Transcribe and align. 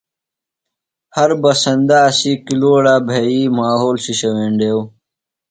ہر 1.15 1.29
بسندہ 1.41 1.99
اسی 2.09 2.31
کِلُوڑہ 2.45 2.95
بھئ 3.07 3.35
ماحول 3.57 3.95
شِشہ 4.03 4.29
ویننڈیو۔ 4.35 4.79